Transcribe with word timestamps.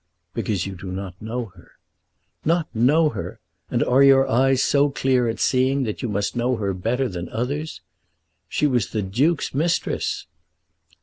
"Because 0.33 0.65
you 0.65 0.73
do 0.73 0.91
not 0.91 1.13
know 1.21 1.51
her." 1.55 1.73
"Not 2.43 2.67
know 2.75 3.09
her! 3.09 3.39
And 3.69 3.83
are 3.83 4.01
your 4.01 4.27
eyes 4.27 4.63
so 4.63 4.89
clear 4.89 5.27
at 5.27 5.39
seeing 5.39 5.83
that 5.83 6.01
you 6.01 6.09
must 6.09 6.35
know 6.35 6.55
her 6.55 6.73
better 6.73 7.07
than 7.07 7.29
others? 7.29 7.81
She 8.49 8.65
was 8.65 8.87
the 8.89 9.03
Duke's 9.03 9.53
mistress." 9.53 10.25